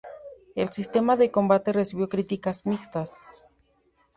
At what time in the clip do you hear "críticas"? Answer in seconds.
2.09-2.65